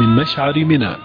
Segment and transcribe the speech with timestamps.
[0.00, 0.96] من مشعر منى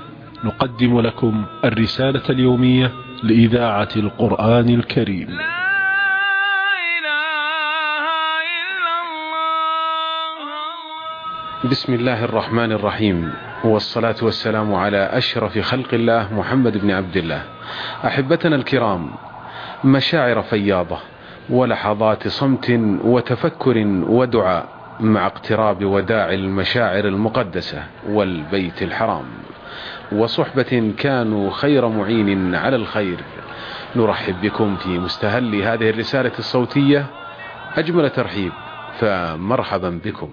[0.43, 2.91] نقدم لكم الرسالة اليومية
[3.23, 5.37] لإذاعة القرآن الكريم.
[11.71, 13.33] بسم الله الرحمن الرحيم.
[13.63, 17.43] والصلاة والسلام على أشرف خلق الله محمد بن عبد الله.
[18.05, 19.09] أحبتنا الكرام
[19.83, 20.97] مشاعر فياضة
[21.49, 23.77] ولحظات صمت وتفكر
[24.07, 24.74] ودعاء.
[24.99, 29.25] مع اقتراب وداع المشاعر المقدسة والبيت الحرام.
[30.11, 33.17] وصحبة كانوا خير معين على الخير.
[33.95, 37.05] نرحب بكم في مستهل هذه الرسالة الصوتية.
[37.77, 38.51] أجمل ترحيب
[38.99, 40.29] فمرحبا بكم.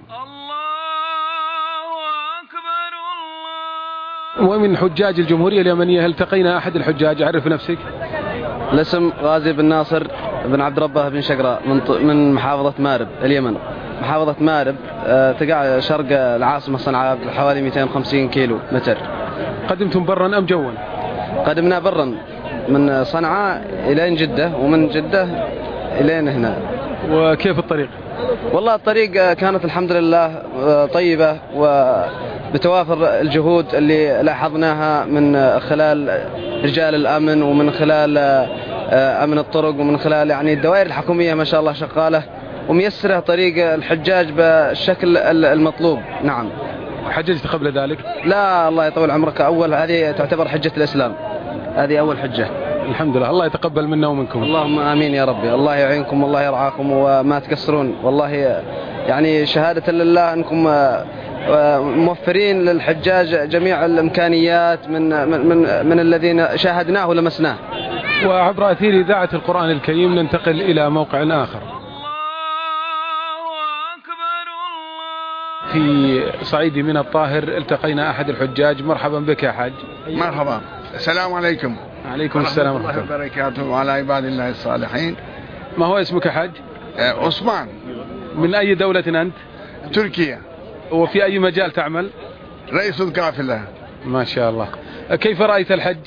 [4.40, 7.78] ومن حجاج الجمهورية اليمنية التقينا أحد الحجاج؟ عرف نفسك.
[8.72, 10.06] الاسم غازي بن ناصر
[10.44, 11.62] بن عبد ربه بن شقراء
[12.02, 13.56] من محافظة مارب اليمن.
[14.00, 18.98] محافظة مارب آه، تقع شرق العاصمة صنعاء بحوالي 250 كيلو متر.
[19.68, 20.72] قدمتم برا أم جوا؟
[21.46, 22.14] قدمنا برا
[22.68, 25.28] من صنعاء إلى جدة ومن جدة
[26.00, 26.56] إلى هنا.
[27.10, 27.88] وكيف الطريق؟
[28.52, 36.24] والله الطريق كانت الحمد لله آه، طيبة وبتوافر الجهود اللي لاحظناها من خلال
[36.64, 38.18] رجال الأمن ومن خلال
[38.90, 42.22] آه، أمن الطرق ومن خلال يعني الدوائر الحكومية ما شاء الله شغالة.
[42.68, 45.98] وميسرة طريق الحجاج بالشكل المطلوب.
[46.24, 46.48] نعم.
[47.10, 49.40] حججت قبل ذلك؟ لا الله يطول عمرك.
[49.40, 51.14] أول هذه تعتبر حجة الإسلام.
[51.76, 52.46] هذه أول حجة.
[52.88, 53.30] الحمد لله.
[53.30, 54.42] الله يتقبل منا ومنكم.
[54.42, 55.54] اللهم آمين يا ربي.
[55.54, 58.62] الله يعينكم والله يرعاكم وما تقصرون والله
[59.06, 60.66] يعني شهادة لله أنكم
[61.48, 67.56] آه، موفرين للحجاج جميع الإمكانيات من, من, من, من الذين شاهدناه ولمسناه.
[68.26, 71.71] وعبر أثير إذاعة القرآن الكريم ننتقل إلى موقع آخر.
[76.38, 78.82] في صعيد من الطاهر التقينا أحد الحجاج.
[78.82, 79.72] مرحبا بك يا حاج.
[80.08, 80.60] مرحبا.
[80.94, 81.76] السلام عليكم.
[82.10, 83.14] عليكم السلام ورحمة الله.
[83.14, 85.16] وبركاته وعلى عباد الله الصالحين.
[85.78, 86.50] ما هو اسمك يا حاج؟
[86.98, 87.68] آه، عثمان.
[88.34, 89.34] من أي دولة أنت؟
[89.92, 90.40] تركيا.
[90.90, 92.10] وفي أي مجال تعمل؟
[92.72, 93.64] رئيس القافلة.
[94.04, 94.68] ما شاء الله.
[95.10, 95.98] كيف رأيت الحج؟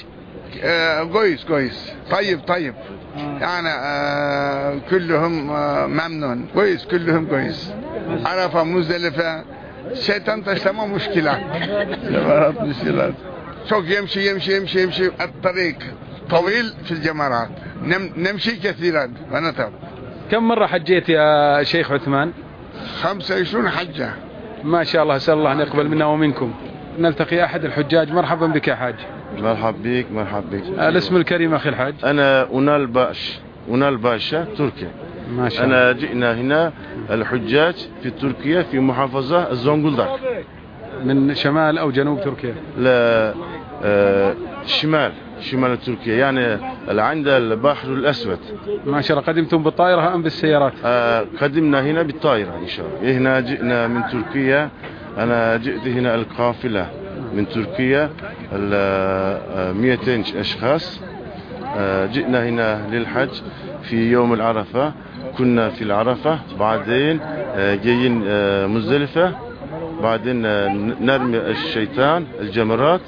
[0.64, 1.94] آه، كويس كويس.
[2.12, 2.74] طيب طيب.
[3.18, 6.48] يعني آه، كلهم آه، ممنون.
[6.54, 7.74] كويس كلهم كويس.
[8.26, 9.44] عرفة مزدلفة.
[9.94, 11.42] شيطان تسلم مشكلات
[12.12, 13.14] جمرات مشكلات
[13.70, 15.78] شوك يمشي يمشي يمشي يمشي الطريق
[16.30, 17.50] طويل في الجمرات
[17.82, 19.72] نم نمشي كثيرا ونتعب
[20.32, 22.32] كم مرة حجيت يا شيخ عثمان
[23.02, 24.10] 25 حجة
[24.64, 26.54] ما شاء الله أسأل الله أن يقبل منا ومنكم
[27.00, 28.96] نلتقي أحد الحجاج مرحبا بك يا حاج
[29.38, 34.92] مرحب بك مرحب بك الاسم الكريم أخي الحاج أنا أنال باش أنال باشا تركيا
[35.32, 35.76] ما شاء الله.
[35.76, 36.72] أنا جئنا هنا
[37.12, 40.20] الحجاج في تركيا في محافظة الزنقلداق
[41.04, 43.34] من شمال أو جنوب تركيا؟ لا
[43.84, 48.40] آه شمال شمال تركيا يعني عند البحر الأسود.
[48.86, 49.28] ما شاء الله.
[49.28, 53.18] قدمتم بالطائرة أم بالسيارات؟ آه قدمنا هنا بالطائرة إن شاء الله.
[53.18, 54.70] هنا جئنا من تركيا.
[55.18, 56.90] أنا جئت هنا القافلة
[57.34, 58.10] من تركيا
[58.54, 61.02] 200 أشخاص.
[61.78, 63.30] آه، جئنا هنا للحج
[63.84, 64.94] في يوم العرفة.
[65.38, 69.34] كنا في العرفة بعدين آه، جايين آه، مزدلفة
[70.04, 70.42] بعدين
[71.06, 73.02] نرمي الشيطان الجمرات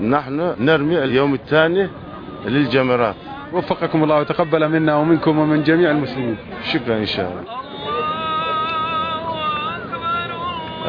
[0.00, 1.88] نحن نرمي اليوم الثاني
[2.46, 3.14] للجمرات.
[3.52, 6.36] وفقكم الله وتقبل منا ومنكم ومن جميع المسلمين.
[6.72, 7.44] شكرا إن شاء الله.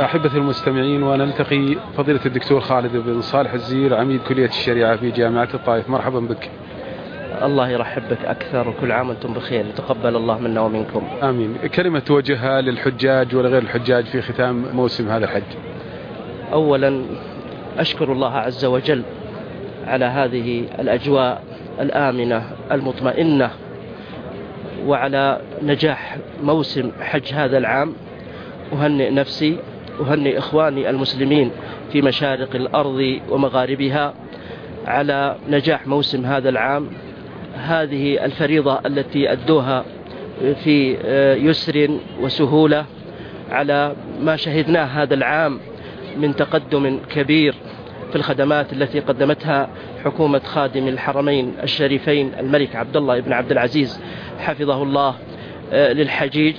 [0.05, 5.89] أحبة المستمعين ونلتقي فضيلة الدكتور خالد بن صالح الزير عميد كلية الشريعة في جامعة الطائف.
[5.89, 6.49] مرحبا بك.
[7.43, 9.65] الله يرحب بك أكثر وكل عام وأنتم بخير.
[9.75, 11.07] تقبل الله منا ومنكم.
[11.23, 11.57] آمين.
[11.75, 15.43] كلمة توجهها للحجاج ولغير الحجاج في ختام موسم هذا الحج.
[16.53, 17.01] أولا
[17.77, 19.03] أشكر الله عز وجل
[19.87, 21.43] على هذه الأجواء
[21.79, 23.49] الآمنة المطمئنة
[24.85, 27.93] وعلى نجاح موسم حج هذا العام.
[28.73, 29.57] أهنئ نفسي
[30.01, 31.51] أهنئ إخواني المسلمين
[31.91, 34.13] في مشارق الأرض ومغاربها
[34.87, 36.87] على نجاح موسم هذا العام.
[37.57, 39.85] هذه الفريضة التي أدوها
[40.63, 40.97] في
[41.41, 41.89] يسر
[42.21, 42.85] وسهولة
[43.51, 45.59] على ما شهدناه هذا العام
[46.17, 47.55] من تقدم كبير
[48.09, 49.69] في الخدمات التي قدمتها
[50.05, 53.99] حكومة خادم الحرمين الشريفين الملك عبد الله بن عبد العزيز
[54.39, 55.15] حفظه الله
[55.73, 56.55] للحجيج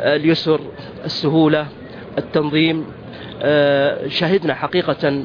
[0.00, 0.60] اليسر
[1.04, 1.66] السهولة
[2.18, 2.86] التنظيم
[3.42, 5.22] آه، شهدنا حقيقة آه،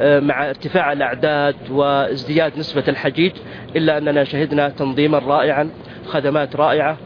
[0.00, 3.32] مع ارتفاع الأعداد وازدياد نسبة الحجيج
[3.76, 5.70] إلا أننا شهدنا تنظيما رائعا
[6.06, 6.96] خدمات رائعة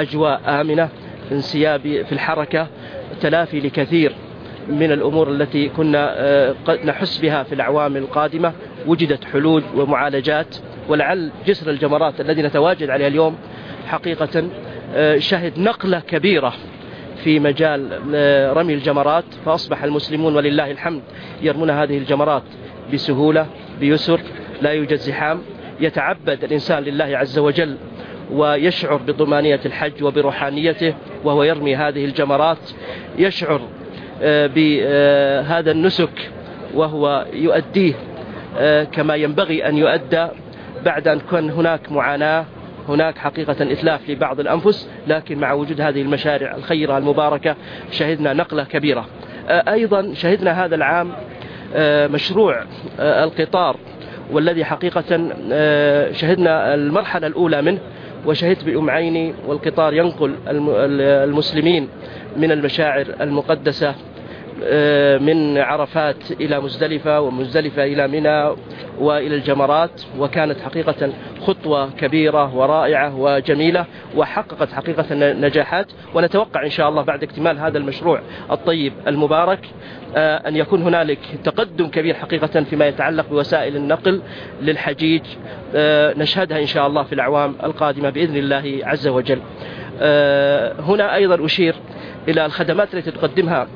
[0.00, 0.88] أجواء آمنة
[1.32, 2.66] انسياب في الحركة
[3.20, 4.12] تلافي لكثير
[4.68, 6.54] من الأمور التي كنا آه،
[6.84, 8.52] نحس بها في الأعوام القادمة
[8.86, 10.56] وجدت حلول ومعالجات
[10.88, 13.36] ولعل جسر الجمرات الذي نتواجد عليه اليوم
[13.86, 14.44] حقيقة
[14.94, 16.54] آه، شهد نقلة كبيرة
[17.24, 21.02] في مجال آه، رمي الجمرات فأصبح المسلمون ولله الحمد
[21.42, 22.42] يرمون هذه الجمرات
[22.92, 23.46] بسهولة
[23.80, 24.20] بيسر
[24.62, 25.42] لا يوجد زحام.
[25.80, 27.76] يتعبد الإنسان لله عز وجل
[28.32, 30.94] ويشعر بطمانية الحج وبروحانيته
[31.24, 32.70] وهو يرمي هذه الجمرات.
[33.18, 33.60] يشعر
[34.22, 36.30] آه، بهذا النسك
[36.74, 37.94] وهو يؤديه
[38.58, 40.26] آه، كما ينبغي أن يؤدى
[40.84, 42.44] بعد أن كان هناك معاناة.
[42.88, 47.56] هناك حقيقة إتلاف لبعض الأنفس لكن مع وجود هذه المشاريع الخيرة المباركة
[47.90, 49.06] شهدنا نقلة كبيرة.
[49.48, 51.12] آه، أيضا شهدنا هذا العام
[52.10, 52.64] مشروع
[52.98, 53.76] القطار
[54.30, 55.02] والذي حقيقة
[56.12, 57.78] شهدنا المرحلة الأولى منه
[58.26, 61.88] وشهدت بأم عيني والقطار ينقل المسلمين
[62.36, 63.94] من المشاعر المقدسة
[64.64, 68.56] آه، من عرفات إلى مزدلفة ومزدلفة إلى منى
[68.98, 73.86] وإلى الجمرات وكانت حقيقة خطوة كبيرة ورائعة وجميلة
[74.16, 75.86] وحققت حقيقة نجاحات.
[76.14, 78.20] ونتوقع إن شاء الله بعد اكتمال هذا المشروع
[78.50, 79.58] الطيب المبارك
[80.16, 84.22] آه، أن يكون هنالك تقدم كبير حقيقة فيما يتعلق بوسائل النقل
[84.62, 85.22] للحجيج
[85.74, 89.40] آه، نشهدها إن شاء الله في الأعوام القادمة بإذن الله عز وجل.
[90.78, 91.74] هنا أيضا أشير
[92.28, 93.66] إلى الخدمات التي تقدمها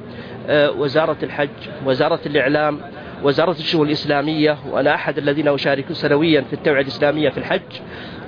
[0.49, 1.49] آه، وزارة الحج
[1.87, 2.81] وزارة الإعلام
[3.23, 7.61] وزارة الشؤون الإسلامية وأنا أحد الذين أشارك سنويا في التوعية الإسلامية في الحج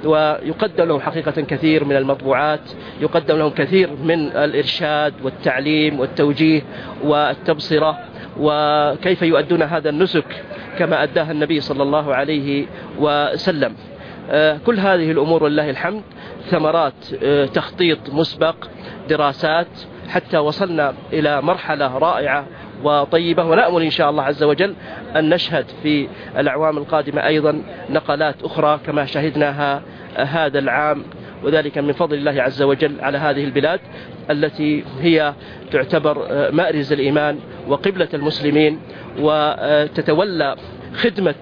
[0.04, 2.60] ويقدم لهم حقيقة كثير من المطبوعات
[3.00, 6.62] يقدم لهم كثير من الإرشاد والتعليم والتوجيه
[7.04, 7.98] والتبصرة
[8.38, 10.25] وكيف يؤدون هذا النسك
[10.78, 12.66] كما أداها النبي صلى الله عليه
[12.98, 13.75] وسلم.
[14.31, 16.02] آه، كل هذه الأمور والله الحمد
[16.50, 18.56] ثمرات آه، تخطيط مسبق
[19.08, 19.66] دراسات
[20.08, 22.46] حتى وصلنا إلى مرحلة رائعة
[22.85, 23.44] وطيبة.
[23.44, 24.75] ونأمل إن شاء الله عز وجل
[25.17, 29.82] أن نشهد في الأعوام القادمة أيضا نقلات أخرى كما شهدناها
[30.17, 31.03] هذا العام
[31.44, 33.81] وذلك من فضل الله عز وجل على هذه البلاد
[34.31, 35.35] التي هي
[35.73, 37.38] تعتبر مأرز الإيمان
[37.69, 38.81] وقبلة المسلمين
[39.19, 40.56] وتتولى
[40.94, 41.35] خدمة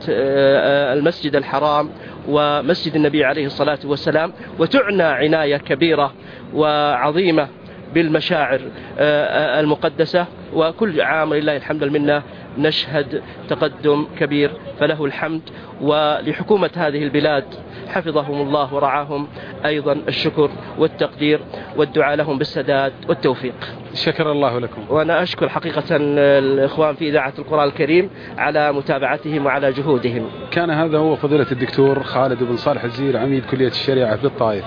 [0.92, 1.90] المسجد الحرام
[2.28, 6.12] ومسجد النبي عليه الصلاة والسلام وتعنى عناية كبيرة
[6.54, 7.48] وعظيمة
[7.94, 8.60] بالمشاعر
[8.98, 9.24] آه،
[9.58, 12.22] آه، المقدسة وكل عام لله الحمد المنة
[12.58, 14.50] نشهد تقدم كبير
[14.80, 15.40] فله الحمد.
[15.80, 17.44] ولحكومة هذه البلاد
[17.88, 19.28] حفظهم الله ورعاهم
[19.64, 21.40] أيضا الشكر والتقدير
[21.76, 23.54] والدعاء لهم بالسداد والتوفيق.
[23.94, 24.82] شكر الله لكم.
[24.88, 30.30] وأنا أشكر حقيقة الإخوان في إذاعة القرآن الكريم على متابعتهم وعلى جهودهم.
[30.50, 34.64] كان هذا هو فضيلة الدكتور خالد بن صالح الزير عميد كلية الشريعة في الطائف.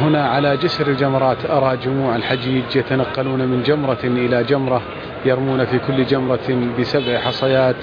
[0.00, 4.82] هنا على جسر الجمرات أرى جموع الحجيج يتنقلون من جمرة إلى جمرة
[5.24, 7.76] يرمون في كل جمرة بسبع حصيات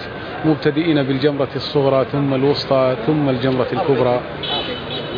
[0.45, 4.21] مبتدئين بالجمرة الصغرى ثم الوسطى ثم الجمرة الكبرى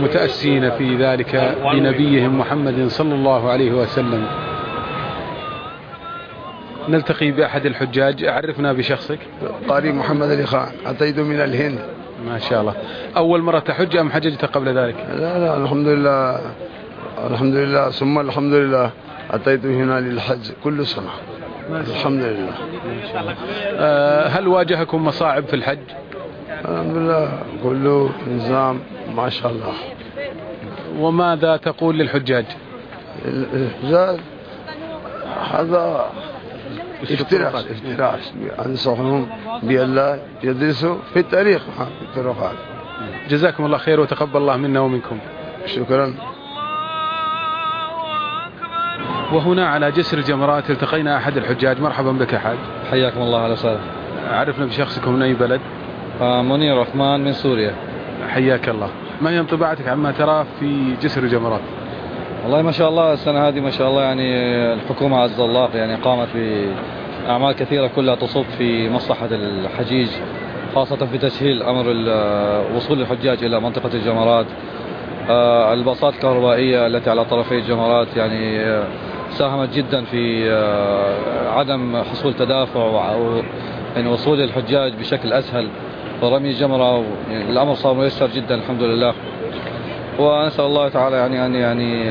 [0.01, 4.25] متأسين في ذلك بنبيهم محمد صلى الله عليه وسلم.
[6.89, 9.19] نلتقي بأحد الحجاج عرفنا بشخصك؟
[9.69, 11.79] قاري محمد علي خان أتيت من الهند.
[12.27, 12.73] ما شاء الله.
[13.17, 16.39] أول مرة تحج أم حججت قبل ذلك؟ لا لا الحمد لله.
[17.27, 18.91] الحمد لله ثم الحمد لله
[19.31, 21.09] أتيت هنا للحج كل سنة.
[21.69, 22.53] الحمد لله
[23.77, 25.79] آه، هل واجهكم مصاعب في الحج؟
[26.49, 28.79] الحمد لله كله نظام
[29.15, 29.73] ما شاء الله.
[30.99, 32.45] وماذا تقول للحجاج؟
[33.25, 34.19] الحجاج
[35.51, 36.05] هذا
[37.03, 38.33] افتراس افتراس.
[38.65, 39.27] أنصحهم
[39.63, 42.55] بالله يدرسوا في التاريخ في الطرقات
[43.29, 45.17] جزاكم الله خير وتقبل الله منا ومنكم.
[45.65, 46.13] شكرا.
[49.33, 51.81] وهنا على جسر الجمرات التقينا أحد الحجاج.
[51.81, 52.57] مرحبا بك حاج
[52.91, 53.79] حياكم الله على وسهلا
[54.31, 55.61] عرفنا بشخصكم من أي بلد؟
[56.21, 57.73] آه منير عثمان من سوريا.
[58.29, 58.89] حياك الله.
[59.21, 61.61] ما هي انطباعاتك عما ترى في جسر الجمرات؟
[62.43, 64.33] والله ما شاء الله السنة هذه ما شاء الله يعني
[64.73, 70.07] الحكومة عز الله يعني قامت بأعمال كثيرة كلها تصب في مصلحة الحجيج
[70.75, 71.85] خاصة في تسهيل أمر
[72.75, 74.45] وصول الحجاج إلى منطقة الجمرات.
[75.29, 78.83] آه، الباصات الكهربائية التي على طرفي الجمرات يعني آه،
[79.39, 83.41] ساهمت جدا في آه، عدم حصول تدافع أو
[83.95, 85.67] يعني وصول الحجاج بشكل أسهل.
[86.21, 89.13] ورمي جمرة يعني الأمر صار ميسر جدا الحمد لله.
[90.19, 92.05] ونسأل الله تعالى يعني أن يعني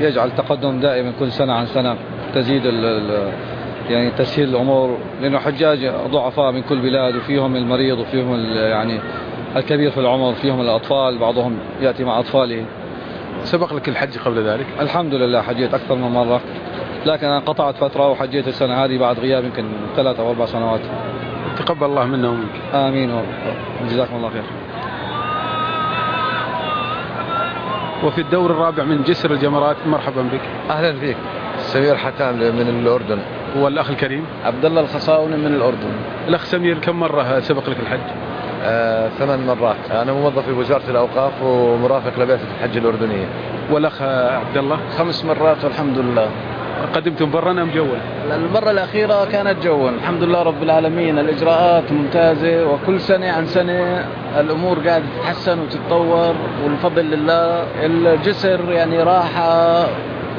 [0.00, 1.96] يجعل تقدم دائما كل سنة عن سنة
[2.34, 2.64] تزيد
[3.90, 4.98] يعني تسهيل الأمور.
[5.22, 9.00] لأنه حجاج ضعفاء من كل بلاد وفيهم المريض وفيهم يعني
[9.56, 12.64] الكبير في العمر فيهم الأطفال بعضهم يأتي مع أطفاله.
[13.44, 16.40] سبق لك الحج قبل ذلك؟ الحمد لله حجيت أكثر من مرة.
[17.06, 19.64] لكن أنا قطعت فترة وحجيت السنة هذه بعد غياب يمكن
[19.96, 20.80] ثلاث أو أربع سنوات.
[21.56, 22.74] تقبل الله منا ومنك.
[22.74, 23.22] آمين
[23.82, 24.42] وجزاكم الله خير.
[28.04, 30.70] وفي الدور الرابع من جسر الجمرات مرحبا بك.
[30.70, 31.16] أهلا فيك.
[31.58, 33.18] سمير حتام من الأردن.
[33.56, 35.92] والأخ الكريم؟ عبد الله الخصاوني من الأردن.
[36.28, 38.31] الأخ سمير كم مرة سبق لك الحج؟
[39.18, 39.90] ثمان مرات.
[39.90, 43.26] أنا موظف في وزارة الأوقاف ومرافق لبعثه الحج الأردنية.
[43.70, 46.28] والأخ عبد الله؟ خمس مرات والحمد لله.
[46.94, 47.96] قدمتم برا أم جوا؟
[48.34, 49.90] المرة الأخيرة كانت جوا.
[49.90, 51.18] الحمد لله رب العالمين.
[51.18, 54.04] الإجراءات ممتازة وكل سنة عن سنة
[54.40, 57.64] الأمور قاعدة تتحسن وتتطور والفضل لله.
[57.84, 59.86] الجسر يعني راحة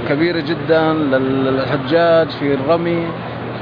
[0.10, 3.08] كبيرة جدا للحجاج في الرمي.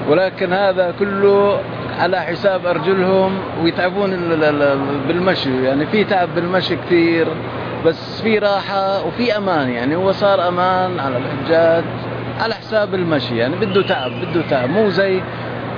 [0.09, 1.59] ولكن هذا كله
[1.99, 3.31] على حساب أرجلهم
[3.63, 5.63] ويتعبون ال- ال- ال- بالمشي.
[5.63, 7.27] يعني في تعب بالمشي كثير
[7.85, 9.69] بس في راحة وفي أمان.
[9.69, 11.83] يعني هو صار أمان على الحجاج
[12.39, 13.37] على حساب المشي.
[13.37, 14.69] يعني بده تعب بده تعب.
[14.69, 15.21] مو زي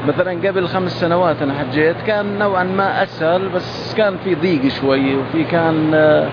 [0.08, 5.16] مثلا قبل خمس سنوات أنا حجيت كان نوعا ما أسهل بس كان في ضيق شوي
[5.16, 6.28] وفي كان آه،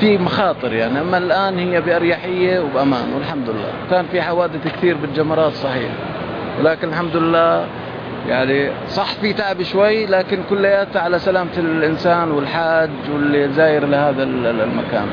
[0.00, 0.72] في مخاطر.
[0.72, 3.72] يعني أما الآن هي بأريحية وبأمان والحمد لله.
[3.90, 5.90] كان في حوادث كثير بالجمرات صحيح.
[6.60, 7.66] ولكن الحمد لله
[8.28, 14.46] يعني صح في تعب شوي لكن كلياتها على سلامة الإنسان والحاج واللي زاير لهذا ال-
[14.46, 15.06] ال- المكان.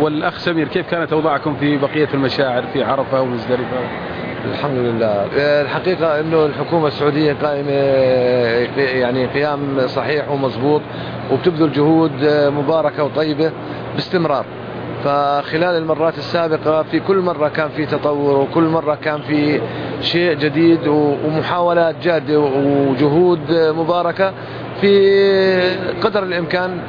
[0.00, 3.78] والأخ سمير كيف كانت أوضاعكم في بقية المشاعر في عرفة ومزدلفة؟
[4.52, 5.26] الحمد لله.
[5.36, 7.70] الحقيقة أنه الحكومة السعودية قائمة
[8.78, 10.80] يعني قيام صحيح ومضبوط
[11.32, 13.52] وبتبذل جهود آه، مباركة وطيبة
[13.94, 14.44] باستمرار.
[15.04, 19.60] فخلال المرات السابقة في كل مرة كان في تطور وكل مرة كان في
[20.00, 24.32] شيء جديد ومحاولات جادة وجهود آه، مباركة
[24.80, 26.80] في قدر الإمكان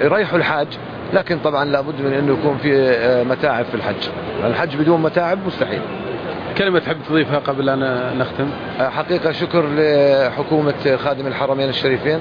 [0.00, 0.66] يريحوا الحاج.
[1.14, 4.08] لكن طبعا لابد من أنه يكون في آه، متاعب في الحج.
[4.46, 5.80] الحج بدون متاعب مستحيل.
[6.58, 8.50] كلمة تحب تضيفها قبل أن نختم.
[8.78, 12.18] حقيقة شكر لحكومة خادم الحرمين الشريفين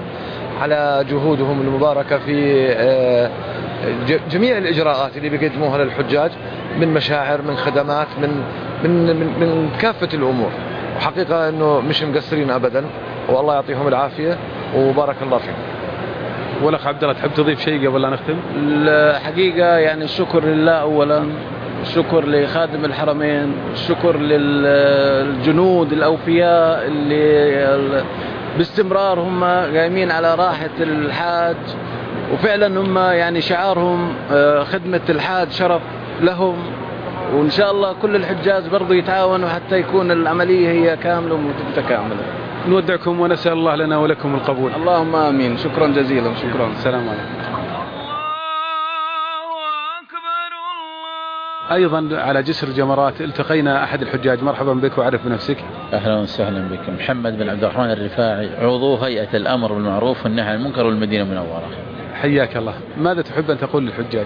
[0.61, 3.29] على جهودهم المباركة في آه،
[4.31, 6.31] جميع الإجراءات اللي بيقدموها للحجاج
[6.79, 8.43] من مشاعر من خدمات من
[8.83, 10.51] من من, من كافة الأمور.
[10.97, 12.85] وحقيقة أنه مش مقصرين أبدا.
[13.29, 14.37] والله يعطيهم العافية
[14.75, 15.55] وبارك الله فيهم.
[16.63, 21.23] والأخ عبد الله تحب تضيف شيء قبل لا نختم؟ الحقيقة يعني الشكر لله أولا.
[21.81, 23.53] الشكر لخادم الحرمين.
[23.73, 28.03] الشكر للجنود الأوفياء اللي
[28.57, 31.55] باستمرار هم قايمين على راحة الحاج.
[32.33, 35.81] وفعلا هم يعني شعارهم آه، خدمة الحاج شرف
[36.21, 36.55] لهم
[37.33, 42.15] وإن شاء الله كل الحجاج برضو يتعاونوا حتى يكون العملية هي كاملة ومتكاملة
[42.67, 44.71] نودعكم ونسأل الله لنا ولكم القبول.
[44.75, 45.57] اللهم آمين.
[45.57, 46.35] شكرا جزيلا.
[46.35, 46.67] شكرا.
[46.77, 47.40] السلام عليكم.
[51.71, 54.43] أيضا على جسر الجمرات التقينا أحد الحجاج.
[54.43, 55.57] مرحبا بك وعرف بنفسك.
[55.93, 56.89] أهلا وسهلا بك.
[56.89, 61.69] محمد بن عبد الرحمن الرفاعي عضو هيئة الأمر بالمعروف والنهي عن المنكر والمدينة المنورة.
[62.13, 62.73] حياك الله.
[62.97, 64.25] ماذا تحب أن تقول للحجاج؟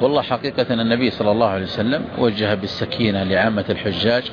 [0.00, 4.32] والله حقيقة النبي صلى الله عليه وسلم وجه بالسكينة لعامة الحجاج.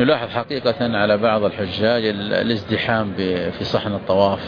[0.00, 3.12] نلاحظ حقيقة على بعض الحجاج ال- الازدحام
[3.58, 4.40] في صحن الطواف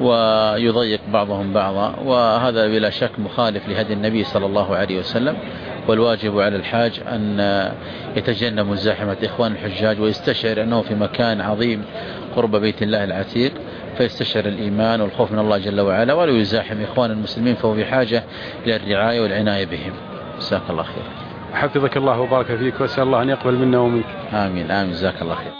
[0.00, 5.36] ويضيق بعضهم بعضا وهذا بلا شك مخالف لهدي النبي صلى الله عليه وسلم.
[5.88, 7.38] والواجب على الحاج أن
[8.16, 11.84] يتجنب مزاحمة إخوان الحجاج ويستشعر أنه في مكان عظيم
[12.36, 13.52] قرب بيت الله العتيق
[13.98, 18.24] فيستشعر الإيمان والخوف من الله جل وعلا ولا يزاحم إخوان المسلمين فهو بحاجة
[18.66, 19.92] إلى الرعاية والعناية بهم.
[20.38, 21.04] جزاك الله خير.
[21.52, 24.04] حفظك الله وبارك فيك وأسأل الله أن يقبل منا ومنك.
[24.32, 25.52] آمين آمين جزاك الله خير.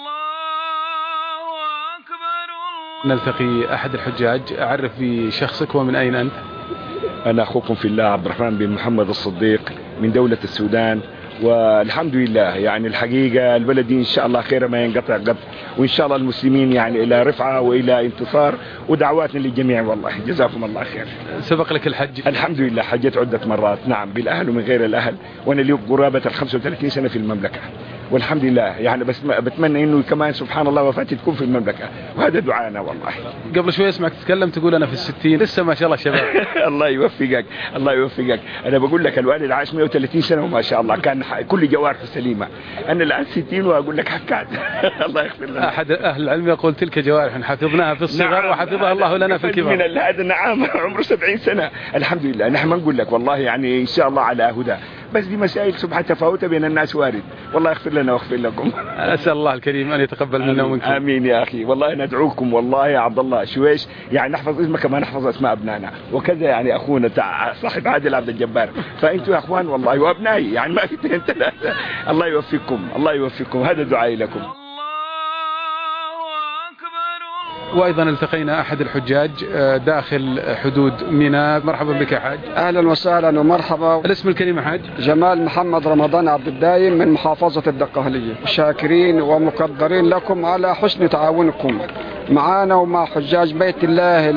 [3.04, 6.32] نلتقي أحد الحجاج أعرف بشخصك ومن أين أنت؟
[7.26, 11.00] أنا أخوكم في الله عبد الرحمن بن محمد الصديق من دولة السودان
[11.42, 12.56] والحمد لله.
[12.56, 15.36] يعني الحقيقة البلد دي إن شاء الله خير ما ينقطع قط.
[15.78, 18.54] وإن شاء الله المسلمين يعني إلى رفعة وإلى انتصار
[18.88, 20.10] ودعواتنا للجميع والله.
[20.26, 21.06] جزاكم الله خير.
[21.40, 22.20] سبق لك الحج.
[22.26, 22.82] الحمد لله.
[22.82, 23.78] حجيت عدة مرات.
[23.86, 25.14] نعم بالأهل ومن غير الأهل.
[25.46, 27.60] وأنا لي قرابة ال 35 سنة في المملكة.
[28.10, 28.62] والحمد لله.
[28.62, 31.88] يعني بس بتمنى إنه كمان سبحان الله وفاتي تكون في المملكة.
[32.16, 33.10] وهذا دعانا والله.
[33.56, 35.38] قبل شوي اسمعك تتكلم تقول أنا في الستين.
[35.38, 36.46] لسه ما شاء الله شباب.
[36.68, 37.44] الله يوفقك.
[37.76, 38.40] الله يوفقك.
[38.66, 40.96] أنا بقول لك الوالد عاش 130 سنة وما شاء الله.
[40.96, 42.48] كان كل جوارحه سليمة.
[42.88, 44.46] أنا الآن 60 وأقول لك حكاد
[45.06, 45.68] الله يغفر لنا.
[45.68, 48.50] أحد أهل العلم يقول تلك جوارح حفظناها في الصغر نعم.
[48.50, 50.00] وحفظها الله لنا في من الكبر.
[50.00, 50.64] هذا نعم.
[50.74, 51.70] عمره 70 سنة.
[51.94, 52.48] الحمد لله.
[52.48, 54.74] نحن ما نقول لك والله يعني إن شاء الله على هدى.
[55.14, 57.22] بس دي مسائل سبحان تفاوت بين الناس وارد.
[57.54, 58.70] والله يغفر لنا ويغفر لكم.
[58.96, 60.90] أسأل الله الكريم أن يتقبل منا ومنكم.
[60.90, 61.64] آمين يا أخي.
[61.64, 62.54] والله ندعوكم.
[62.54, 63.44] والله يا عبد الله.
[63.44, 65.90] شويش يعني نحفظ اسمك كما نحفظ أسماء أبنائنا.
[66.12, 68.68] وكذا يعني أخونا تاع صاحب عادل عبد الجبار.
[69.00, 70.52] فانتم يا أخوان والله وأبنائي.
[70.52, 71.74] يعني ما في اثنين ثلاثة.
[72.08, 72.88] الله يوفقكم.
[72.96, 73.62] الله يوفقكم.
[73.62, 74.63] هذا دعائي لكم.
[77.76, 82.38] وأيضا التقينا أحد الحجاج آه، داخل حدود منى مرحبا بك يا حاج.
[82.56, 84.00] أهلا وسهلا ومرحبا.
[84.04, 90.74] الاسم الكريم حاج؟ جمال محمد رمضان عبد الدايم من محافظة الدقهلية شاكرين ومقدرين لكم على
[90.74, 91.78] حسن تعاونكم
[92.30, 94.30] معانا ومع حجاج بيت الله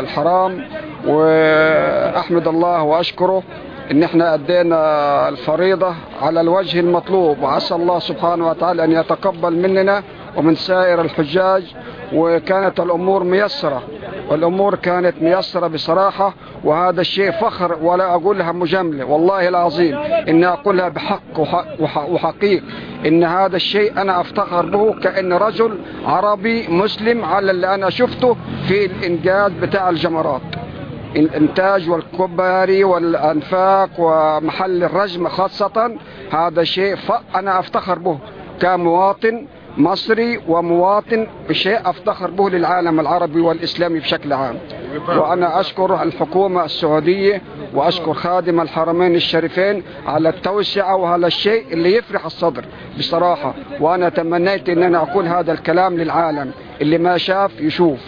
[0.00, 0.64] الحرام.
[1.06, 3.42] وأحمد الله وأشكره
[3.90, 7.42] إن إحنا أدينا الفريضة على الوجه المطلوب.
[7.42, 10.02] وعسى الله سبحانه وتعالى أن يتقبل مننا.
[10.38, 11.74] ومن سائر الحجاج
[12.14, 13.82] وكانت الأمور ميسرة.
[14.30, 19.04] والأمور كانت ميسرة بصراحة وهذا الشيء فخر ولا أقولها مجاملة.
[19.04, 21.40] والله العظيم إن أقولها بحق
[22.10, 22.62] وحقيق
[23.06, 28.36] إن هذا الشيء أنا أفتخر به كأن رجل عربي مسلم على اللي أنا شفته
[28.68, 30.42] في الإنجاز بتاع الجمرات.
[31.16, 35.96] الانتاج والكباري والأنفاق ومحل الرجم خاصة
[36.32, 36.96] هذا شيء
[37.34, 38.18] أنا أفتخر به
[38.60, 39.46] كمواطن
[39.78, 44.56] مصري ومواطن بشيء أفتخر به للعالم العربي والإسلامي بشكل عام.
[45.08, 47.42] وأنا أشكر الحكومة السعودية
[47.74, 52.64] وأشكر خادم الحرمين الشريفين على التوسعة وعلى الشيء اللي يفرح الصدر.
[52.98, 56.50] بصراحة وأنا تمنيت أن أنا أقول هذا الكلام للعالم.
[56.80, 58.00] اللي ما شاف يشوف.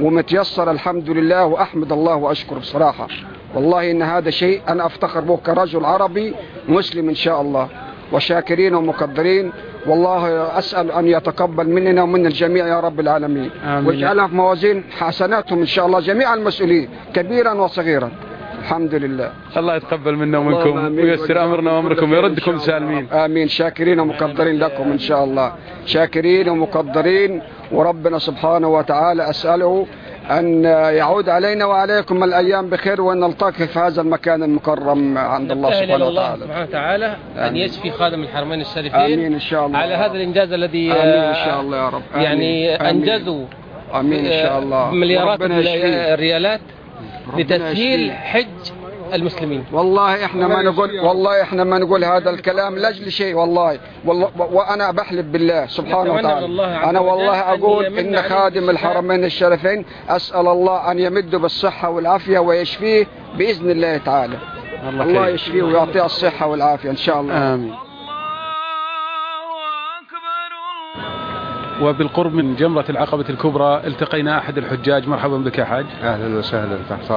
[0.00, 3.08] ومتيسر الحمد لله وأحمد الله وأشكر بصراحة.
[3.54, 6.34] والله إن هذا شيء أنا أفتخر به كرجل عربي
[6.68, 7.68] مسلم إن شاء الله.
[8.12, 9.52] وشاكرين ومقدرين
[9.88, 13.50] والله أسأل أن يتقبل مننا ومن الجميع يا رب العالمين.
[13.86, 18.10] واجعلها في موازين حسناتهم إن شاء الله جميع المسؤولين كبيرا وصغيرا.
[18.60, 19.30] الحمد لله.
[19.56, 23.06] الله يتقبل منا ومنكم ويسر أمرنا وأمركم ويردكم سالمين.
[23.12, 23.48] آمين.
[23.48, 25.52] شاكرين ومقدرين لكم إن شاء الله.
[25.86, 29.86] شاكرين ومقدرين وربنا سبحانه وتعالى أسأله
[30.30, 30.64] أن
[30.94, 36.08] يعود علينا وعليكم الأيام بخير وأن نلتقي في هذا المكان المكرم عند الله سبحانه وتعالى.
[36.08, 39.78] الله سبحانه وتعالى أن يشفي خادم الحرمين الشريفين آمين إن شاء الله.
[39.78, 42.02] على هذا الإنجاز الذي آمين إن شاء الله يا رب.
[42.14, 42.24] آمين.
[42.24, 43.44] يعني أنجزوا
[43.94, 44.90] آمين إن شاء الله.
[44.90, 46.60] مليارات الريالات
[47.36, 48.46] لتسهيل حج
[49.14, 49.64] المسلمين.
[49.72, 54.90] والله إحنا ما نقول والله إحنا ما نقول هذا الكلام لأجل شيء والله, والله وأنا
[54.90, 56.76] بحلف بالله سبحانه وتعالى.
[56.84, 63.06] أنا والله أقول إن خادم الحرمين الشريفين أسأل الله أن يمده بالصحة والعافية ويشفيه
[63.38, 64.36] بإذن الله تعالى.
[64.88, 67.54] الله, الله يشفيه ويعطيه الصحة والعافية إن شاء الله.
[67.54, 67.74] آمين.
[71.82, 75.08] وبالقرب من جمرة العقبة الكبرى التقينا أحد الحجاج.
[75.08, 75.86] مرحبا بك يا حاج.
[76.02, 77.10] أهلا وسهلا تحت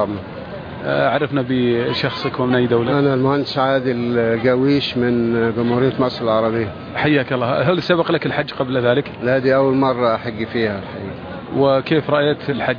[0.86, 4.14] عرفنا بشخصك ومن أي دولة؟ أنا المهندس عادل
[4.44, 6.72] جاويش من جمهورية مصر العربية.
[6.94, 7.62] حياك الله.
[7.62, 11.14] هل سبق لك الحج قبل ذلك؟ لا دي أول مرة أحج فيها الحقيقة.
[11.56, 12.76] وكيف رأيت الحج؟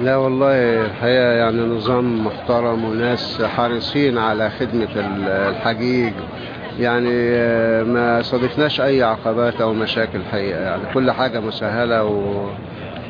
[0.00, 6.12] لا والله الحقيقة يعني نظام محترم وناس حريصين على خدمة الحجيج
[6.78, 10.60] يعني آه، ما صادفناش أي عقبات أو مشاكل الحقيقة.
[10.60, 12.46] يعني كل حاجة مسهلة و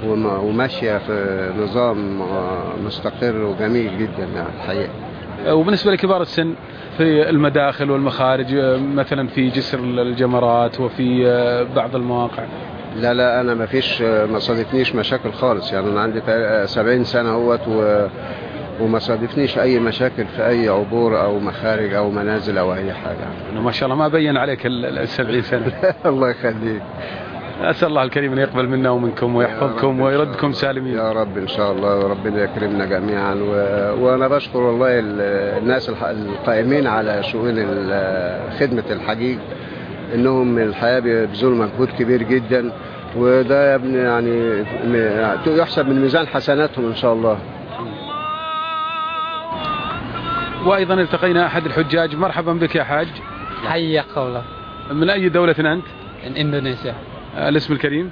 [0.06, 2.20] وماشية في نظام
[2.86, 4.90] مستقر وجميل جدا يعني الحقيقة.
[5.54, 6.54] وبالنسبة لكبار السن
[6.96, 8.54] في المداخل والمخارج
[8.94, 11.24] مثلا في جسر الجمرات وفي
[11.76, 12.44] بعض المواقع؟
[12.96, 15.72] لا لا أنا ما فيش ما صادفنيش مشاكل خالص.
[15.72, 16.20] يعني أنا عندي
[16.66, 18.06] 70 سنة أهوت و
[18.80, 23.60] وما صادفنيش أي مشاكل في أي عبور أو مخارج أو منازل أو أي حاجة.
[23.60, 25.72] ما شاء الله ما بين عليك ال 70 سنة.
[26.06, 26.82] الله يخليك.
[27.60, 30.94] أسأل الله الكريم أن يقبل منا ومنكم ويحفظكم ويردكم سالمين.
[30.94, 31.98] يا رب إن شاء الله.
[31.98, 33.34] وربنا يكرمنا جميعا.
[33.34, 33.52] و...
[34.04, 34.88] وأنا بشكر والله
[35.58, 37.56] الناس القائمين على شؤون
[38.58, 39.38] خدمة الحجيج
[40.14, 42.72] إنهم الحياة بيبذلوا مجهود كبير جدا.
[43.16, 44.64] وده يا ابني يعني
[45.46, 47.38] يحسب من ميزان حسناتهم إن شاء الله.
[50.66, 52.16] وأيضا التقينا أحد الحجاج.
[52.16, 53.08] مرحبا بك يا حاج.
[53.66, 54.42] حياك الله.
[54.90, 55.84] من أي دولة أنت؟
[56.26, 56.94] من إندونيسيا.
[57.36, 58.10] الاسم الكريم؟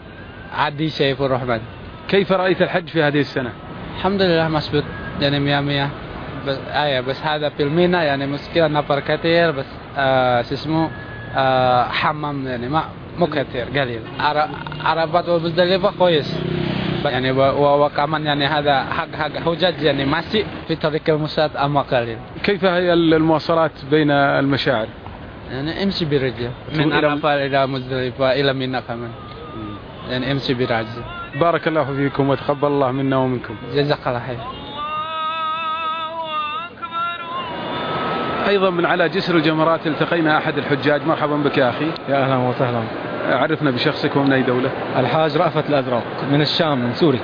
[0.53, 1.61] عدي سيف الرحمن.
[2.09, 3.53] كيف رأيت الحج في هذه السنة؟
[3.97, 4.85] الحمد لله مسبوط
[5.21, 5.91] يعني مية مية
[6.47, 10.91] بس آية بس هذا في المينا يعني مشكلة نفر كثير بس آه اسمه
[11.37, 12.85] آه حمام يعني ما
[13.19, 14.01] مو كثير قليل
[14.85, 16.41] عربات ومزدلفة كويس.
[17.05, 22.19] يعني وكمان يعني هذا حق حق حجاج يعني ماشي في طريق المساعد أما قليل.
[22.43, 24.87] كيف هي المواصلات بين المشاعر؟
[25.51, 29.11] يعني امشي برجل من عرفة إلى مزدلفة إلى منى كمان.
[30.11, 31.03] يعني امشي برجل
[31.41, 33.55] بارك الله فيكم وتقبل الله منا ومنكم.
[33.75, 34.39] جزاك الله خير.
[38.49, 41.07] أيضا من على جسر الجمرات التقينا أحد الحجاج.
[41.07, 41.91] مرحبا بك يا أخي.
[42.09, 42.83] يا أهلا وسهلا.
[43.29, 47.21] عرفنا بشخصك ومن أي دولة؟ الحاج رأفت الأزرق من الشام من سوريا.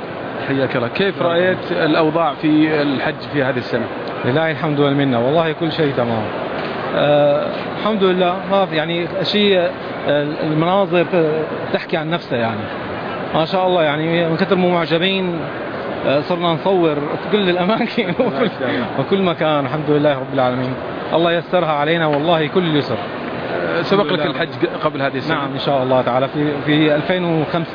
[0.48, 0.88] حياك الله.
[0.88, 3.86] كيف رأيت الأوضاع في الحج في هذه السنة؟
[4.24, 5.26] لله الحمد والمنة.
[5.26, 6.24] والله كل شيء تمام.
[6.94, 9.58] الحمد لله ما في يعني شيء
[10.08, 11.06] آه المناظر
[11.72, 12.60] تحكي عن نفسها يعني.
[13.34, 15.38] ما شاء الله يعني من كثر ما معجبين
[16.06, 18.50] آه صرنا نصور في كل الأماكن وكل,
[18.98, 19.64] وكل مكان.
[19.66, 20.74] الحمد لله رب العالمين.
[21.12, 22.96] الله يسرها علينا والله كل يسر.
[23.82, 24.48] سبق لك الحج
[24.84, 25.36] قبل هذه السنة.
[25.36, 26.28] نعم إن شاء الله تعالى.
[26.28, 27.66] في, في 2005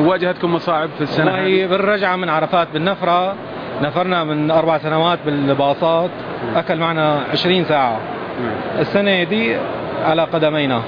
[0.00, 3.34] واجهتكم مصاعب في السنة والله بالرجعة من عرفات بالنفرة
[3.82, 6.10] نفرنا من أربع سنوات بالباصات.
[6.56, 7.98] أكل معنا 20 ساعة.
[8.78, 9.56] السنة دي
[10.04, 10.82] على قدمينا.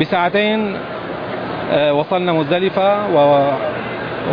[0.00, 0.76] بساعتين
[1.90, 3.48] وصلنا مزدلفة و...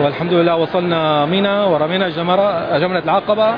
[0.04, 3.56] والحمد لله وصلنا منى ورمينا جمرة جمرة العقبة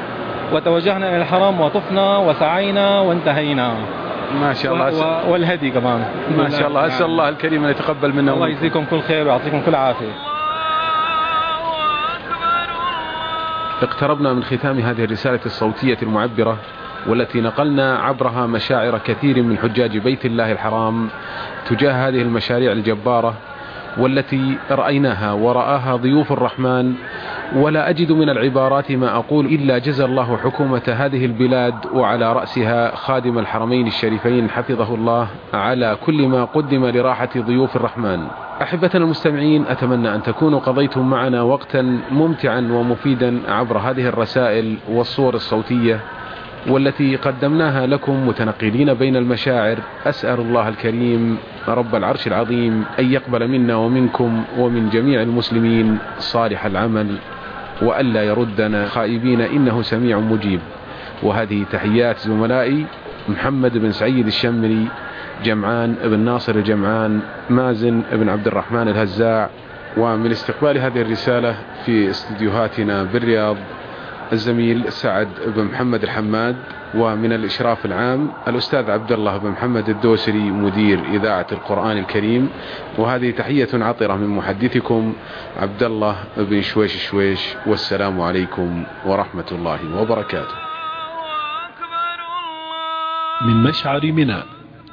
[0.54, 3.74] وتوجهنا إلى الحرم وطفنا وسعينا وانتهينا.
[4.41, 4.88] ما شاء الله.
[5.00, 5.32] و...
[5.32, 6.06] والهدي كمان.
[6.38, 6.88] ما شاء الله.
[6.88, 10.13] أسأل الله الكريم أن يتقبل منا الله يجزيكم كل خير ويعطيكم كل عافية.
[13.82, 16.58] اقتربنا من ختام هذه الرسالة الصوتية المعبرة
[17.08, 21.10] والتي نقلنا عبرها مشاعر كثير من حجاج بيت الله الحرام
[21.70, 23.34] تجاه هذه المشاريع الجبارة
[23.98, 26.93] والتي رأيناها ورآها ضيوف الرحمن.
[27.56, 33.39] ولا أجد من العبارات ما أقول إلا جزى الله حكومة هذه البلاد وعلى رأسها خادم
[33.39, 38.28] الحرمين الشريفين حفظه الله على كل ما قدم لراحة ضيوف الرحمن.
[38.62, 46.00] أحبتنا المستمعين أتمنى أن تكونوا قضيتم معنا وقتا ممتعا ومفيدا عبر هذه الرسائل والصور الصوتية.
[46.68, 53.76] والتي قدمناها لكم متنقلين بين المشاعر أسأل الله الكريم رب العرش العظيم أن يقبل منا
[53.76, 57.16] ومنكم ومن جميع المسلمين صالح العمل
[57.82, 58.86] وألا يردنا.
[58.86, 60.60] خائبين إنه سميع مجيب.
[61.24, 62.86] وهذه تحيات زملائي
[63.30, 64.88] محمد بن سعيد الشمري
[65.44, 69.50] جمعان بن ناصر الجمعان مازن بن عبد الرحمن الهزاع
[69.98, 73.58] ومن استقبال هذه الرسالة في استديوهاتنا بالرياض
[74.34, 76.56] الزميل سعد بن محمد الحماد
[76.96, 82.50] ومن الإشراف العام الأستاذ عبد الله بن محمد الدوسري مدير إذاعة القرآن الكريم.
[82.98, 85.13] وهذه تحية عطرة من محدثكم
[85.58, 90.56] عبد الله بن شويش شويش والسلام عليكم ورحمة الله وبركاته.
[93.42, 94.44] من مشعر منى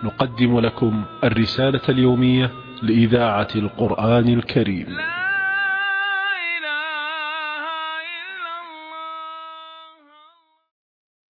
[0.04, 2.50] نقدم لكم الرسالة اليومية
[2.82, 4.86] لإذاعة القرآن الكريم.